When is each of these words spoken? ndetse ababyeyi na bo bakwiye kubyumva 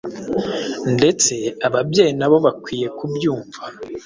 ndetse 0.95 1.33
ababyeyi 1.67 2.13
na 2.19 2.27
bo 2.31 2.37
bakwiye 2.45 2.87
kubyumva 2.97 3.61